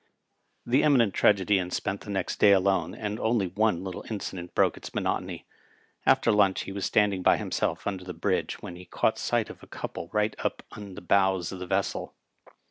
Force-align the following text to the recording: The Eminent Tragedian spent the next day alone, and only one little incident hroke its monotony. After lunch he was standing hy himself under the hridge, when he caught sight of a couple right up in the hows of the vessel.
The 0.65 0.81
Eminent 0.81 1.13
Tragedian 1.13 1.69
spent 1.69 2.01
the 2.01 2.09
next 2.09 2.37
day 2.39 2.53
alone, 2.53 2.95
and 2.95 3.19
only 3.19 3.45
one 3.45 3.83
little 3.83 4.03
incident 4.09 4.51
hroke 4.57 4.75
its 4.75 4.95
monotony. 4.95 5.45
After 6.07 6.31
lunch 6.31 6.61
he 6.61 6.71
was 6.71 6.87
standing 6.87 7.23
hy 7.23 7.37
himself 7.37 7.85
under 7.85 8.03
the 8.03 8.19
hridge, 8.19 8.53
when 8.63 8.75
he 8.75 8.85
caught 8.85 9.19
sight 9.19 9.51
of 9.51 9.61
a 9.61 9.67
couple 9.67 10.09
right 10.11 10.35
up 10.39 10.63
in 10.75 10.95
the 10.95 11.05
hows 11.07 11.51
of 11.51 11.59
the 11.59 11.67
vessel. 11.67 12.15